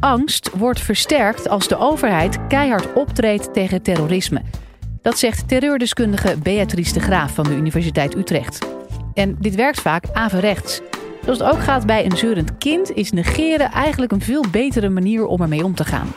[0.00, 4.42] angst wordt versterkt als de overheid keihard optreedt tegen terrorisme.
[5.02, 8.66] Dat zegt terreurdeskundige Beatrice de Graaf van de Universiteit Utrecht.
[9.14, 10.80] En dit werkt vaak averechts.
[11.22, 15.26] Zoals het ook gaat bij een zeurend kind, is negeren eigenlijk een veel betere manier
[15.26, 16.08] om ermee om te gaan.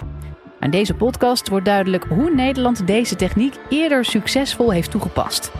[0.59, 5.51] Aan deze podcast wordt duidelijk hoe Nederland deze techniek eerder succesvol heeft toegepast.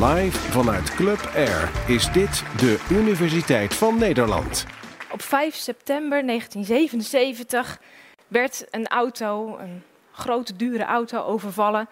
[0.00, 4.66] Live vanuit Club Air is dit de Universiteit van Nederland.
[5.12, 7.80] Op 5 september 1977
[8.28, 11.88] werd een auto, een grote dure auto, overvallen.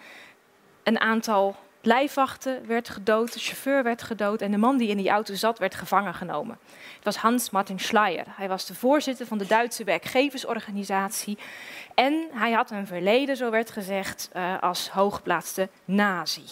[0.82, 5.10] Een aantal lijfwachten werd gedood, de chauffeur werd gedood en de man die in die
[5.10, 6.58] auto zat werd gevangen genomen.
[6.94, 8.26] Het was Hans Martin Schleyer.
[8.28, 11.38] Hij was de voorzitter van de Duitse werkgeversorganisatie
[11.94, 16.44] en hij had een verleden, zo werd gezegd, uh, als hooggeplaatste nazi.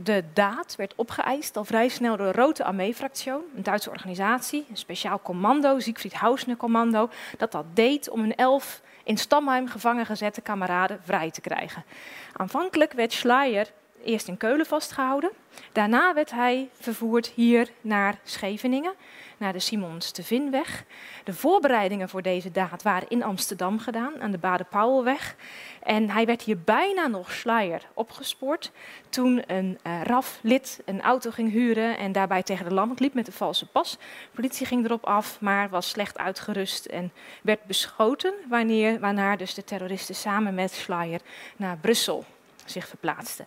[0.00, 4.76] De daad werd opgeëist al vrij snel door de Rote Armee-fractie, een Duitse organisatie, een
[4.76, 10.40] speciaal commando, Siegfried Hausner Commando, dat dat deed om een elf in Stamheim gevangen gezette
[10.40, 11.84] kameraden vrij te krijgen.
[12.32, 13.72] Aanvankelijk werd Schleyer
[14.04, 15.30] eerst in Keulen vastgehouden.
[15.72, 18.92] Daarna werd hij vervoerd hier naar Scheveningen,
[19.36, 20.84] naar de Simons de Vinweg.
[21.24, 25.36] De voorbereidingen voor deze daad waren in Amsterdam gedaan, aan de Bade-Powellweg.
[25.82, 28.72] En hij werd hier bijna nog Schleier opgespoord
[29.08, 33.26] toen een uh, RAF-lid een auto ging huren en daarbij tegen de lamp liep met
[33.26, 33.90] een valse pas.
[33.90, 33.98] De
[34.34, 37.12] politie ging erop af, maar was slecht uitgerust en
[37.42, 41.20] werd beschoten, wanneer, waarna dus de terroristen samen met Schleier
[41.56, 42.24] naar Brussel
[42.64, 43.46] zich verplaatsten.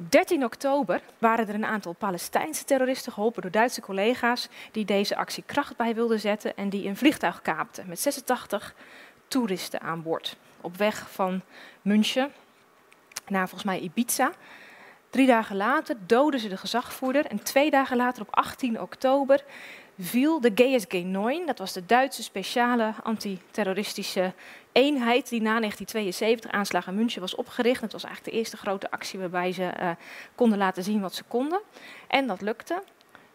[0.00, 5.16] Op 13 oktober waren er een aantal Palestijnse terroristen geholpen door Duitse collega's die deze
[5.16, 8.74] actie kracht bij wilden zetten en die een vliegtuig kaapten met 86
[9.28, 10.36] toeristen aan boord.
[10.60, 11.40] Op weg van
[11.82, 12.32] München
[13.26, 14.32] naar volgens mij Ibiza.
[15.10, 19.44] Drie dagen later doden ze de gezagvoerder en twee dagen later op 18 oktober
[20.00, 24.32] viel de GSG 9, dat was de Duitse speciale antiterroristische
[24.72, 27.80] eenheid die na 1972 aanslag in München was opgericht.
[27.80, 29.90] Het was eigenlijk de eerste grote actie waarbij ze uh,
[30.34, 31.60] konden laten zien wat ze konden.
[32.08, 32.82] En dat lukte.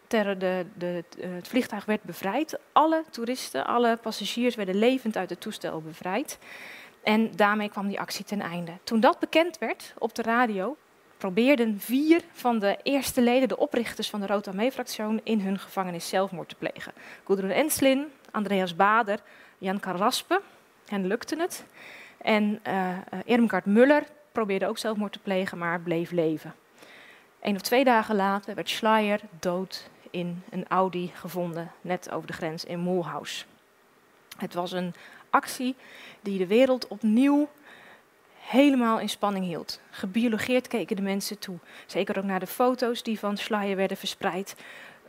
[0.08, 2.58] De, de, het vliegtuig werd bevrijd.
[2.72, 6.38] Alle toeristen, alle passagiers werden levend uit het toestel bevrijd.
[7.02, 8.72] En daarmee kwam die actie ten einde.
[8.84, 10.76] Toen dat bekend werd op de radio,
[11.16, 16.08] probeerden vier van de eerste leden, de oprichters van de Rote Armee-fractie, in hun gevangenis
[16.08, 16.92] zelfmoord te plegen.
[17.24, 19.20] Gudrun Enslin, Andreas Bader,
[19.58, 20.40] Jan Karaspe.
[20.86, 21.64] Hen lukte het.
[22.18, 26.54] En uh, Irmgard Muller probeerde ook zelfmoord te plegen, maar bleef leven.
[27.40, 32.32] Een of twee dagen later werd Schleier dood in een Audi gevonden, net over de
[32.32, 33.44] grens in Mulhouse.
[34.38, 34.94] Het was een
[35.30, 35.74] actie
[36.20, 37.48] die de wereld opnieuw
[38.46, 39.80] helemaal in spanning hield.
[39.90, 41.58] Gebiologeerd keken de mensen toe.
[41.86, 44.54] Zeker ook naar de foto's die van Schleier werden verspreid.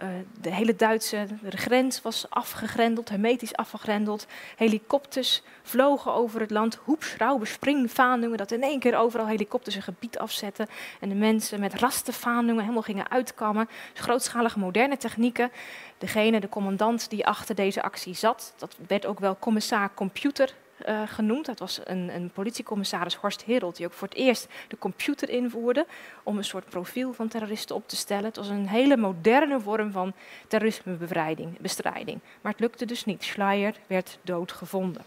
[0.02, 0.08] Uh,
[0.42, 4.28] de hele Duitse grens was afgegrendeld, hermetisch afgegrendeld.
[4.56, 6.76] Helikopters vlogen over het land.
[6.76, 10.68] Hoepschrauben, springvaandungen, dat in één keer overal helikopters een gebied afzetten.
[11.00, 13.70] En de mensen met rastenvaandungen helemaal gingen uitkammen.
[13.94, 15.52] Grootschalige moderne technieken.
[15.98, 20.54] Degene, de commandant die achter deze actie zat, dat werd ook wel commissaar computer
[20.86, 21.46] uh, genoemd.
[21.46, 25.86] Dat was een, een, politiecommissaris Horst Herold, die ook voor het eerst de computer invoerde
[26.24, 28.26] om een soort profiel van terroristen op te stellen.
[28.26, 30.14] Het was een hele moderne vorm van
[30.48, 32.20] terrorismebestrijding.
[32.42, 33.24] Maar het lukte dus niet.
[33.24, 35.04] Schleier werd doodgevonden.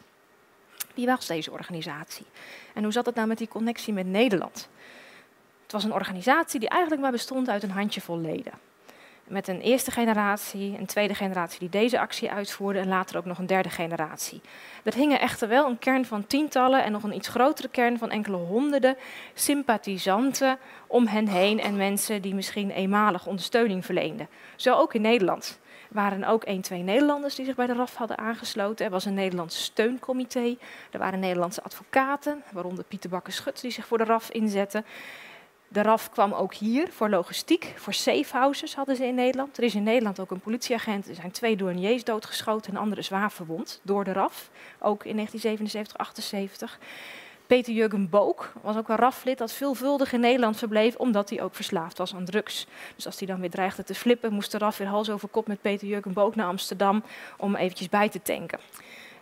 [0.94, 2.26] Wie was deze organisatie?
[2.74, 4.68] En hoe zat het nou met die connectie met Nederland?
[5.62, 8.69] Het was een organisatie die eigenlijk maar bestond uit een handjevol leden
[9.30, 13.38] met een eerste generatie, een tweede generatie die deze actie uitvoerde en later ook nog
[13.38, 14.40] een derde generatie.
[14.82, 18.10] Er hingen echter wel een kern van tientallen en nog een iets grotere kern van
[18.10, 18.96] enkele honderden
[19.34, 24.28] sympathisanten om hen heen en mensen die misschien eenmalig ondersteuning verleenden.
[24.56, 25.58] Zo ook in Nederland.
[25.88, 28.84] Er waren ook één, twee Nederlanders die zich bij de RAF hadden aangesloten.
[28.84, 30.56] Er was een Nederlands steuncomité.
[30.90, 34.84] Er waren Nederlandse advocaten, waaronder Pieter Bakker-Schut, die zich voor de RAF inzetten.
[35.72, 39.56] De RAF kwam ook hier voor logistiek, voor safehouses hadden ze in Nederland.
[39.56, 43.32] Er is in Nederland ook een politieagent, er zijn twee douaniers doodgeschoten en andere zwaar
[43.32, 46.78] verwond door de RAF, ook in 1977, 78.
[47.46, 51.54] Peter Jurgen Book was ook een RAF-lid dat veelvuldig in Nederland verbleef, omdat hij ook
[51.54, 52.66] verslaafd was aan drugs.
[52.96, 55.46] Dus als hij dan weer dreigde te flippen, moest de RAF weer hals over kop
[55.46, 57.02] met Peter Jurgen Book naar Amsterdam
[57.36, 58.58] om eventjes bij te tanken.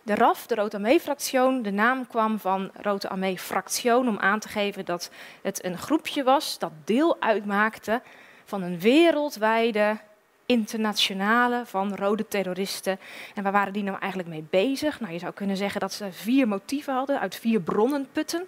[0.09, 4.85] De RAF, de Rote Armee-fractie, de naam kwam van Rote Armee-fractie om aan te geven
[4.85, 5.11] dat
[5.41, 8.01] het een groepje was dat deel uitmaakte
[8.45, 9.97] van een wereldwijde
[10.45, 12.99] internationale van rode terroristen.
[13.35, 14.99] En waar waren die nou eigenlijk mee bezig?
[14.99, 18.47] Nou, je zou kunnen zeggen dat ze vier motieven hadden, uit vier bronnen putten.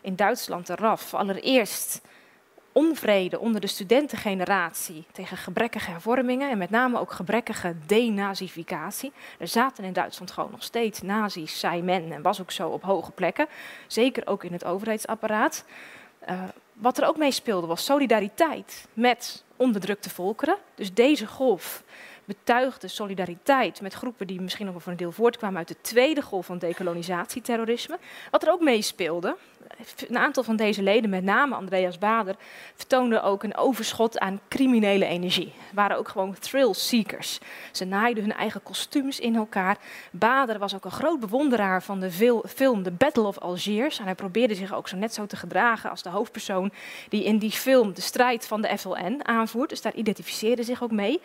[0.00, 1.14] In Duitsland de RAF.
[1.14, 2.00] Allereerst
[2.76, 9.12] onvrede onder de studentengeneratie tegen gebrekkige hervormingen en met name ook gebrekkige denazificatie.
[9.38, 12.82] Er zaten in Duitsland gewoon nog steeds nazi's, zei men, en was ook zo op
[12.82, 13.46] hoge plekken.
[13.86, 15.64] Zeker ook in het overheidsapparaat.
[16.28, 16.42] Uh,
[16.72, 20.56] wat er ook mee speelde was solidariteit met onderdrukte volkeren.
[20.74, 21.82] Dus deze golf
[22.26, 26.46] betuigde solidariteit met groepen die misschien nog voor een deel voortkwamen uit de tweede golf
[26.46, 27.98] van decolonisatieterrorisme.
[28.30, 29.36] Wat er ook meespeelde,
[30.08, 32.36] een aantal van deze leden, met name Andreas Bader,
[32.74, 35.52] vertoonden ook een overschot aan criminele energie.
[35.72, 37.38] waren ook gewoon thrill seekers.
[37.72, 39.76] Ze naaiden hun eigen kostuums in elkaar.
[40.10, 43.98] Bader was ook een groot bewonderaar van de film The Battle of Algiers.
[43.98, 46.72] En hij probeerde zich ook zo net zo te gedragen als de hoofdpersoon
[47.08, 49.68] die in die film de strijd van de FLN aanvoert.
[49.68, 51.20] Dus daar identificeerde zich ook mee.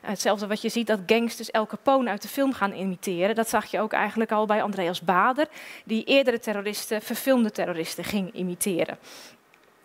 [0.00, 3.34] Hetzelfde wat je ziet dat gangsters El Capone uit de film gaan imiteren.
[3.34, 5.48] Dat zag je ook eigenlijk al bij Andreas Bader,
[5.84, 8.98] die eerdere terroristen, verfilmde terroristen, ging imiteren.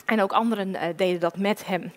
[0.05, 1.91] En ook anderen uh, deden dat met hem.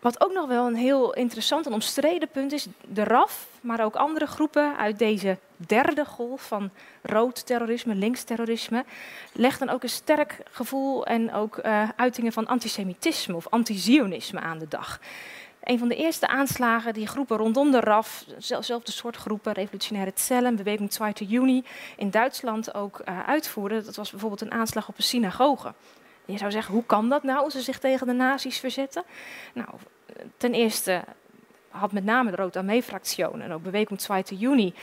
[0.00, 3.96] Wat ook nog wel een heel interessant en omstreden punt is, de RAF, maar ook
[3.96, 6.70] andere groepen uit deze derde golf van
[7.02, 8.84] rood terrorisme, links terrorisme,
[9.32, 14.68] legden ook een sterk gevoel en ook uh, uitingen van antisemitisme of antizionisme aan de
[14.68, 15.00] dag.
[15.60, 20.56] Een van de eerste aanslagen die groepen rondom de RAF, zelfde soort groepen, revolutionaire cellen,
[20.56, 21.64] beweging 2 juni,
[21.96, 25.74] in Duitsland ook uh, uitvoerden, dat was bijvoorbeeld een aanslag op een synagoge.
[26.24, 29.04] je zou zeggen, hoe kan dat nou, ze zich tegen de nazi's verzetten?
[29.54, 29.68] Nou,
[30.36, 31.04] ten eerste
[31.68, 34.74] had met name de Rote Armee-fractie en ook beweging 2 juni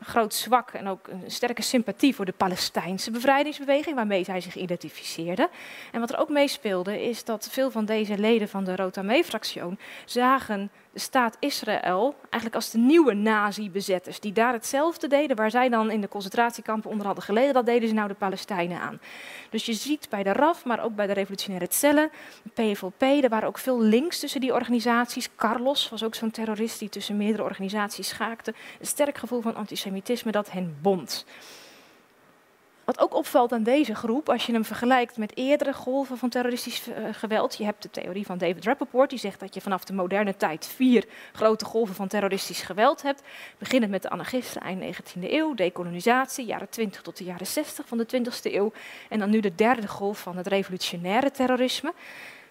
[0.00, 5.48] groot zwak en ook een sterke sympathie voor de Palestijnse bevrijdingsbeweging, waarmee zij zich identificeerden.
[5.92, 9.62] En wat er ook meespeelde, is dat veel van deze leden van de Rota Armee-fractie
[10.04, 15.68] zagen de staat Israël eigenlijk als de nieuwe nazi-bezetters, die daar hetzelfde deden waar zij
[15.68, 19.00] dan in de concentratiekampen onder hadden geleden, dat deden ze nou de Palestijnen aan.
[19.50, 22.10] Dus je ziet bij de RAF, maar ook bij de revolutionaire cellen,
[22.54, 25.28] de er waren ook veel links tussen die organisaties.
[25.36, 28.54] Carlos was ook zo'n terrorist die tussen meerdere organisaties schaakte.
[28.80, 31.24] Een sterk gevoel van antisemitisme dat hen bond.
[32.84, 36.88] Wat ook opvalt aan deze groep, als je hem vergelijkt met eerdere golven van terroristisch
[36.88, 37.56] uh, geweld.
[37.56, 40.66] Je hebt de theorie van David Rappaport, die zegt dat je vanaf de moderne tijd
[40.66, 43.22] vier grote golven van terroristisch geweld hebt.
[43.58, 47.98] Beginnend met de anarchisten eind 19e eeuw, decolonisatie, jaren 20 tot de jaren 60 van
[47.98, 48.72] de 20e eeuw.
[49.08, 51.92] En dan nu de derde golf van het revolutionaire terrorisme.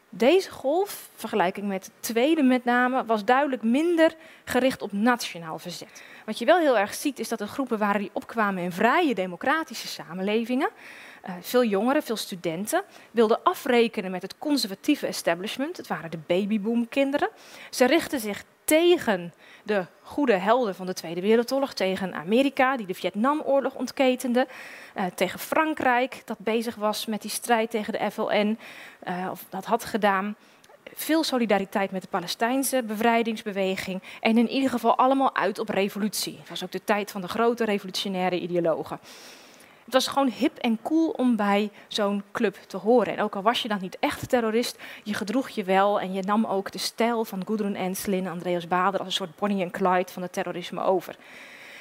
[0.09, 4.15] Deze golf, vergelijking met de tweede met name, was duidelijk minder
[4.45, 6.03] gericht op nationaal verzet.
[6.25, 9.15] Wat je wel heel erg ziet, is dat er groepen waren die opkwamen in vrije
[9.15, 10.69] democratische samenlevingen.
[11.25, 15.77] Uh, veel jongeren, veel studenten, wilden afrekenen met het conservatieve establishment.
[15.77, 17.29] Het waren de babyboomkinderen.
[17.69, 19.33] Ze richtten zich tegen
[19.63, 24.47] de goede helden van de Tweede Wereldoorlog, tegen Amerika, die de Vietnamoorlog ontketende,
[24.95, 28.59] uh, tegen Frankrijk, dat bezig was met die strijd tegen de FLN,
[29.07, 30.35] uh, of dat had gedaan
[30.93, 36.37] veel solidariteit met de Palestijnse bevrijdingsbeweging en in ieder geval allemaal uit op revolutie.
[36.39, 38.99] Het was ook de tijd van de grote revolutionaire ideologen.
[39.87, 43.17] Het was gewoon hip en cool om bij zo'n club te horen.
[43.17, 46.21] En ook al was je dan niet echt terrorist, je gedroeg je wel en je
[46.21, 49.71] nam ook de stijl van Gudrun Enslin en Andreas Bader als een soort Bonnie en
[49.71, 51.15] Clyde van het terrorisme over.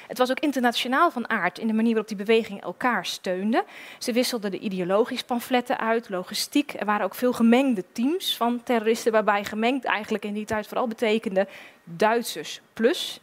[0.07, 3.63] Het was ook internationaal van aard in de manier waarop die beweging elkaar steunde.
[3.97, 6.73] Ze wisselden de ideologisch pamfletten uit, logistiek.
[6.73, 10.87] Er waren ook veel gemengde teams van terroristen, waarbij gemengd eigenlijk in die tijd vooral
[10.87, 11.47] betekende
[11.83, 13.21] Duitsers plus.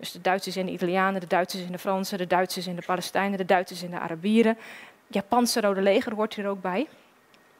[0.00, 2.82] Dus de Duitsers en de Italianen, de Duitsers en de Fransen, de Duitsers en de
[2.86, 4.58] Palestijnen, de Duitsers en de Arabieren.
[5.06, 6.86] Japanse Rode Leger hoort hier ook bij.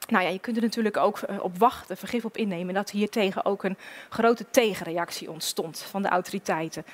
[0.09, 3.45] Nou ja, je kunt er natuurlijk ook eh, op wachten, vergif op innemen, dat hiertegen
[3.45, 3.77] ook een
[4.09, 6.85] grote tegenreactie ontstond van de autoriteiten.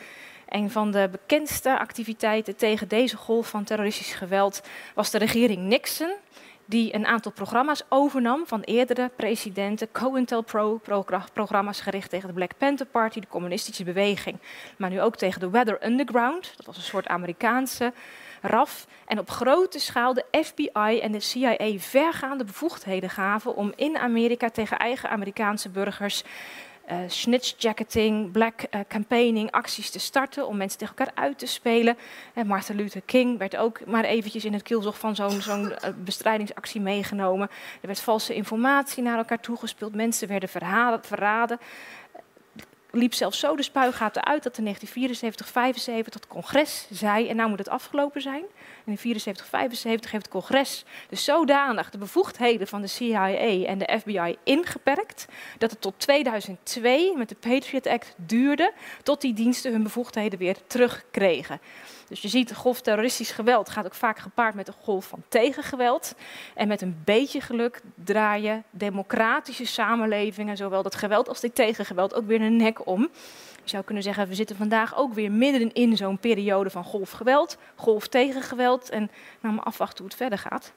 [0.48, 4.62] Een van de bekendste activiteiten tegen deze golf van terroristisch geweld
[4.94, 6.14] was de regering Nixon,
[6.66, 13.20] die een aantal programma's overnam van eerdere presidenten, COINTELPRO-programma's gericht tegen de Black Panther Party,
[13.20, 14.38] de communistische beweging,
[14.76, 17.92] maar nu ook tegen de Weather Underground, dat was een soort Amerikaanse
[18.42, 23.96] RAF, en op grote schaal de FBI en de CIA vergaande bevoegdheden gaven om in
[23.96, 26.22] Amerika tegen eigen Amerikaanse burgers
[26.90, 31.96] uh, snitchjacketing, black uh, campaigning, acties te starten om mensen tegen elkaar uit te spelen.
[32.34, 35.72] En Martin Luther King werd ook maar eventjes in het kielzog van zo'n zo'n
[36.04, 37.48] bestrijdingsactie meegenomen.
[37.80, 41.58] Er werd valse informatie naar elkaar toegespeeld, mensen werden verhalen, verraden.
[42.90, 47.48] Liep zelfs zo de spuigaten uit dat in 1974, 75 het congres zei, en nou
[47.48, 48.44] moet het afgelopen zijn.
[48.86, 53.78] In de 74, 75 heeft het congres dus zodanig de bevoegdheden van de CIA en
[53.78, 55.26] de FBI ingeperkt,
[55.58, 60.56] dat het tot 2002 met de Patriot Act duurde tot die diensten hun bevoegdheden weer
[60.66, 61.60] terugkregen.
[62.08, 65.22] Dus je ziet, de golf terroristisch geweld gaat ook vaak gepaard met een golf van
[65.28, 66.14] tegengeweld.
[66.54, 72.26] En met een beetje geluk draaien democratische samenlevingen, zowel dat geweld als dit tegengeweld, ook
[72.26, 73.10] weer een nek om.
[73.66, 77.58] Je zou kunnen zeggen, we zitten vandaag ook weer midden in zo'n periode van golfgeweld,
[77.74, 78.90] golf tegengeweld.
[78.90, 80.72] En nou maar afwachten hoe het verder gaat.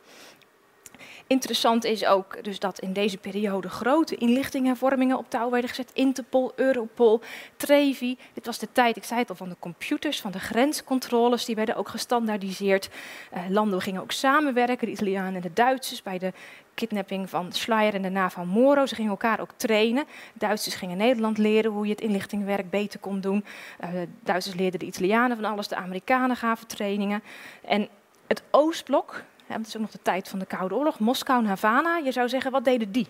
[1.30, 5.92] Interessant is ook dus dat in deze periode grote inlichtinghervormingen op touw werden gezet.
[5.94, 7.22] Interpol, Europol,
[7.58, 8.18] Trevi.
[8.34, 11.46] Dit was de tijd, ik zei het al, van de computers, van de grenscontroles.
[11.46, 12.90] Die werden ook gestandaardiseerd.
[13.34, 16.34] Uh, landen gingen ook samenwerken, de Italianen en de Duitsers, bij de
[16.74, 18.86] kidnapping van Schleier en daarna van Moro.
[18.86, 20.06] Ze gingen elkaar ook trainen.
[20.34, 23.46] Duitsers gingen Nederland leren hoe je het inlichtingwerk beter kon doen.
[23.84, 23.90] Uh,
[24.24, 27.24] Duitsers leerden de Italianen van alles, de Amerikanen gaven trainingen.
[27.66, 27.88] En
[28.28, 29.24] het Oostblok,
[29.58, 31.98] het is ook nog de tijd van de Koude Oorlog, Moskou en Havana.
[31.98, 33.08] Je zou zeggen, wat deden die?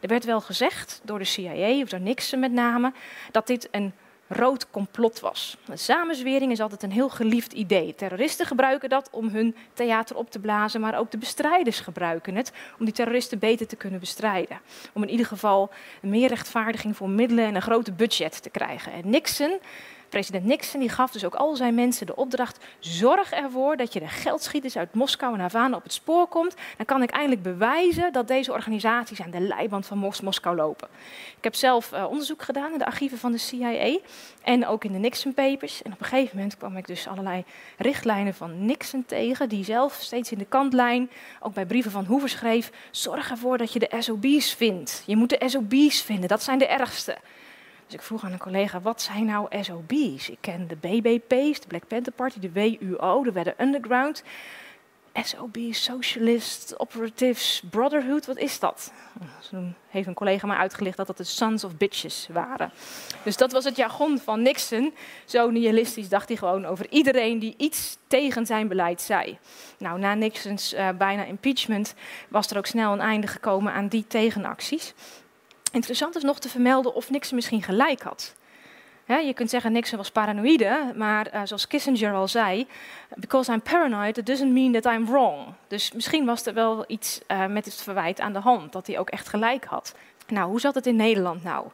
[0.00, 2.92] Er werd wel gezegd door de CIA, of door Nixon met name,
[3.30, 3.92] dat dit een
[4.28, 5.56] rood complot was.
[5.66, 7.94] Een samenzwering is altijd een heel geliefd idee.
[7.94, 12.52] Terroristen gebruiken dat om hun theater op te blazen, maar ook de bestrijders gebruiken het
[12.78, 14.60] om die terroristen beter te kunnen bestrijden.
[14.92, 15.70] Om in ieder geval
[16.02, 18.92] meer rechtvaardiging voor middelen en een grote budget te krijgen.
[18.92, 19.58] En Nixon
[20.08, 24.00] President Nixon die gaf dus ook al zijn mensen de opdracht: zorg ervoor dat je
[24.00, 26.54] de geldschieters uit Moskou en Havana op het spoor komt.
[26.76, 30.88] Dan kan ik eindelijk bewijzen dat deze organisaties aan de leiband van Mos Moskou lopen.
[31.36, 33.98] Ik heb zelf uh, onderzoek gedaan in de archieven van de CIA
[34.42, 35.82] en ook in de Nixon Papers.
[35.82, 37.44] En op een gegeven moment kwam ik dus allerlei
[37.76, 41.10] richtlijnen van Nixon tegen, die zelf steeds in de kantlijn,
[41.40, 45.02] ook bij brieven van Hoover schreef: zorg ervoor dat je de SOB's vindt.
[45.06, 47.16] Je moet de SOB's vinden, dat zijn de ergste.
[47.88, 50.28] Dus ik vroeg aan een collega, wat zijn nou SOB's?
[50.28, 54.22] Ik ken de BBP's, de Black Panther Party, de WUO, de Weather Underground.
[55.22, 58.92] SOB, Socialist Operatives Brotherhood, wat is dat?
[59.50, 62.70] toen heeft een collega mij uitgelegd dat dat de Sons of Bitches waren.
[63.22, 64.94] Dus dat was het jargon van Nixon.
[65.24, 69.38] Zo nihilistisch dacht hij gewoon over iedereen die iets tegen zijn beleid zei.
[69.78, 71.94] Nou, na Nixons uh, bijna impeachment
[72.28, 74.94] was er ook snel een einde gekomen aan die tegenacties.
[75.72, 78.34] Interessant is nog te vermelden of Nixon misschien gelijk had.
[79.06, 82.66] je kunt zeggen Nixon was paranoïde, maar uh, zoals Kissinger al zei,
[83.16, 85.46] because I'm paranoid, it doesn't mean that I'm wrong.
[85.68, 88.98] Dus misschien was er wel iets uh, met het verwijt aan de hand, dat hij
[88.98, 89.94] ook echt gelijk had.
[90.26, 91.66] Nou, hoe zat het in Nederland nou?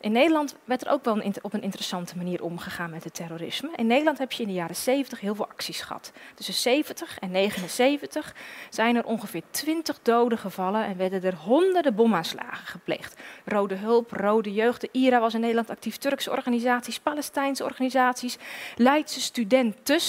[0.00, 3.70] In Nederland werd er ook wel op een interessante manier omgegaan met het terrorisme.
[3.76, 6.12] In Nederland heb je in de jaren 70 heel veel acties gehad.
[6.34, 8.34] Tussen 70 en 79
[8.70, 13.20] zijn er ongeveer 20 doden gevallen en werden er honderden bomaanslagen gepleegd.
[13.44, 18.38] Rode Hulp, Rode Jeugd, de IRA was in Nederland actief, Turkse organisaties, Palestijnse organisaties,
[18.76, 20.00] Leidse studenten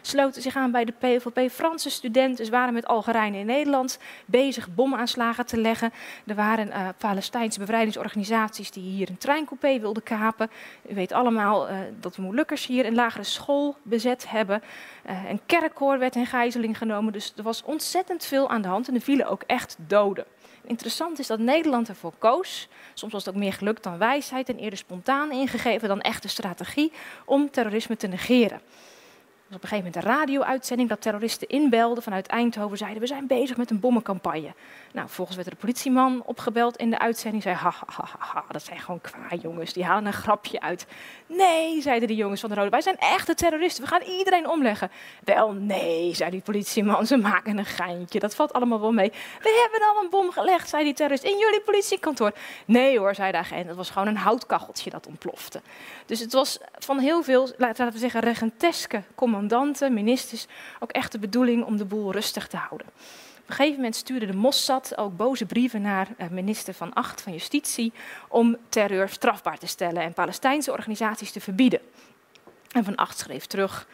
[0.00, 1.50] sloten zich aan bij de PVP.
[1.50, 5.92] Franse studenten waren met Algerijnen in Nederland bezig bomaanslagen te leggen.
[6.26, 10.50] Er waren uh, Palestijnse bevrijdingsorganisaties die hier een treincoupé wilde kapen.
[10.88, 14.62] U weet allemaal uh, dat de Molukkers hier een lagere school bezet hebben.
[15.06, 17.12] Uh, een kerkkoor werd in gijzeling genomen.
[17.12, 20.24] Dus er was ontzettend veel aan de hand en er vielen ook echt doden.
[20.64, 24.58] Interessant is dat Nederland ervoor koos, soms was het ook meer geluk dan wijsheid en
[24.58, 26.92] eerder spontaan ingegeven dan echte strategie,
[27.24, 28.60] om terrorisme te negeren
[29.54, 32.78] op een gegeven moment een radio-uitzending dat terroristen inbelden vanuit Eindhoven.
[32.78, 34.54] Zeiden we zijn bezig met een bommencampagne.
[34.92, 37.42] Nou, volgens werd er een politieman opgebeld in de uitzending.
[37.42, 39.72] Zei ha, ha, ha, ha, dat zijn gewoon kwaai jongens.
[39.72, 40.86] Die halen een grapje uit.
[41.26, 42.70] Nee, zeiden de jongens van de Rode.
[42.70, 43.84] Wij zijn echte terroristen.
[43.84, 44.90] We gaan iedereen omleggen.
[45.24, 47.06] Wel, nee, zei die politieman.
[47.06, 48.18] Ze maken een geintje.
[48.18, 49.12] Dat valt allemaal wel mee.
[49.40, 51.24] We hebben al een bom gelegd, zei die terrorist.
[51.24, 52.32] In jullie politiekantoor.
[52.64, 53.66] Nee hoor, zei de agent.
[53.66, 55.60] Het was gewoon een houtkacheltje dat ontplofte.
[56.06, 59.02] Dus het was van heel veel, laten we zeggen, regenteske
[59.48, 60.46] commandanten, ministers,
[60.80, 62.86] ook echt de bedoeling om de boel rustig te houden.
[62.86, 67.20] Op een gegeven moment stuurde de Mossad ook boze brieven naar uh, minister Van Acht
[67.20, 67.92] van Justitie
[68.28, 71.80] om terreur strafbaar te stellen en Palestijnse organisaties te verbieden.
[72.70, 73.86] En Van Acht schreef terug,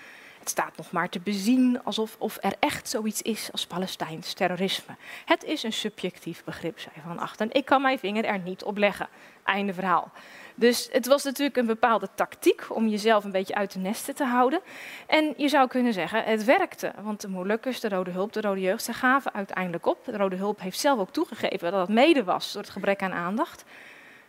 [0.49, 4.95] staat nog maar te bezien alsof of er echt zoiets is als Palestijns terrorisme.
[5.25, 8.65] Het is een subjectief begrip, zei Van Acht, en ik kan mijn vinger er niet
[8.65, 9.09] op leggen.
[9.45, 10.13] Einde verhaal.
[10.55, 14.25] Dus het was natuurlijk een bepaalde tactiek om jezelf een beetje uit de nesten te
[14.25, 14.61] houden.
[15.07, 16.93] En je zou kunnen zeggen, het werkte.
[17.03, 20.05] Want de Molukkers, de Rode Hulp, de Rode Jeugd, ze gaven uiteindelijk op.
[20.05, 23.13] De Rode Hulp heeft zelf ook toegegeven dat het mede was door het gebrek aan
[23.13, 23.65] aandacht.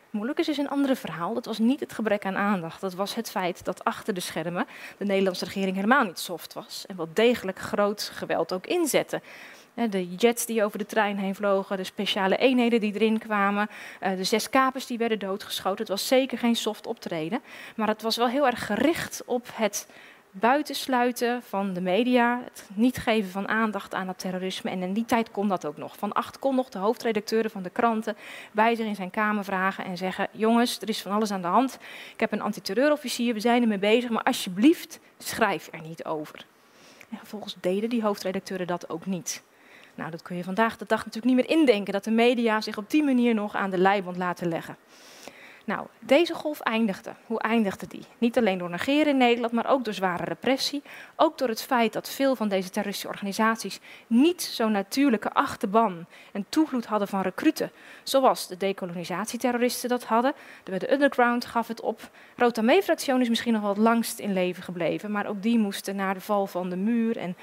[0.09, 1.33] Molukkers is een ander verhaal.
[1.33, 2.81] Dat was niet het gebrek aan aandacht.
[2.81, 6.85] Dat was het feit dat achter de schermen de Nederlandse regering helemaal niet soft was.
[6.87, 9.21] En wel degelijk groot geweld ook inzette.
[9.89, 14.15] De jets die over de trein heen vlogen, de speciale eenheden die erin kwamen, eh,
[14.15, 15.79] de zes kapers die werden doodgeschoten.
[15.79, 17.41] Het was zeker geen soft optreden,
[17.75, 19.87] maar het was wel heel erg gericht op het
[20.31, 24.69] buitensluiten van de media, het niet geven van aandacht aan het terrorisme.
[24.69, 25.97] En in die tijd kon dat ook nog.
[25.97, 28.17] Van acht kon nog de hoofdredacteuren van de kranten
[28.51, 31.47] bij zich in zijn kamer vragen en zeggen: Jongens, er is van alles aan de
[31.47, 31.79] hand.
[32.13, 36.45] Ik heb een antiterreurofficier, we zijn ermee bezig, maar alsjeblieft, schrijf er niet over.
[37.09, 39.43] En vervolgens deden die hoofdredacteuren dat ook niet.
[39.95, 42.77] Nou, dat kun je vandaag de dag natuurlijk niet meer indenken, dat de media zich
[42.77, 44.77] op die manier nog aan de leiband laten leggen.
[45.69, 47.11] Nou, deze golf eindigde.
[47.25, 48.05] Hoe eindigde die?
[48.17, 50.81] Niet alleen door negeren in Nederland, maar ook door zware repressie.
[51.15, 56.45] Ook door het feit dat veel van deze terroristische organisaties niet zo'n natuurlijke achterban en
[56.49, 57.71] toevloed hadden van recruten.
[58.03, 60.33] Zoals de decolonisatieterroristen dat hadden.
[60.63, 62.09] De underground gaf het op.
[62.35, 66.13] Rotamee-fractie is misschien nog wel het langst in leven gebleven, maar ook die moesten na
[66.13, 67.35] de val van de muur en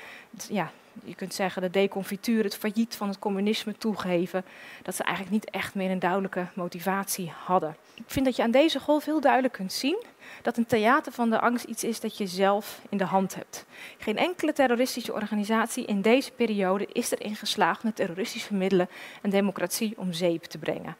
[0.48, 0.70] ja,
[1.04, 4.44] je kunt zeggen, de deconfituur, het failliet van het communisme toegeven,
[4.82, 7.76] dat ze eigenlijk niet echt meer een duidelijke motivatie hadden.
[7.94, 10.04] Ik vind dat je aan deze golf heel duidelijk kunt zien
[10.42, 13.64] dat een theater van de angst iets is dat je zelf in de hand hebt.
[13.98, 18.88] Geen enkele terroristische organisatie in deze periode is erin geslaagd met terroristische middelen
[19.22, 20.96] en democratie om zeep te brengen.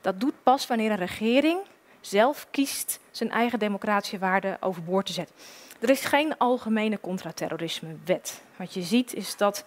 [0.00, 1.58] Dat doet pas wanneer een regering
[2.02, 5.34] zelf kiest zijn eigen democratische waarden overboord te zetten.
[5.80, 8.42] Er is geen algemene contraterrorisme-wet.
[8.56, 9.64] Wat je ziet is dat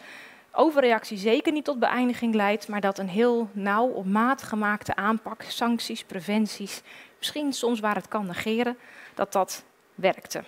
[0.52, 5.42] overreactie zeker niet tot beëindiging leidt, maar dat een heel nauw op maat gemaakte aanpak,
[5.42, 6.82] sancties, preventies,
[7.18, 8.78] misschien soms waar het kan negeren,
[9.14, 9.64] dat dat
[9.96, 10.44] werkte.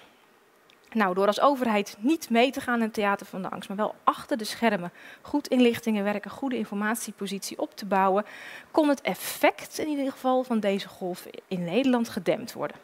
[0.93, 3.77] Nou, door als overheid niet mee te gaan in het theater van de angst, maar
[3.77, 4.91] wel achter de schermen
[5.21, 8.25] goed inlichtingen werken, goede informatiepositie op te bouwen,
[8.71, 12.77] kon het effect in ieder geval van deze golf in Nederland gedempt worden.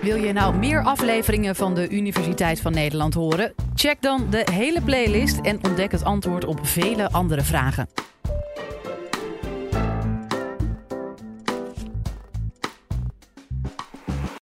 [0.00, 3.54] Wil je nou meer afleveringen van de Universiteit van Nederland horen?
[3.74, 7.88] Check dan de hele playlist en ontdek het antwoord op vele andere vragen.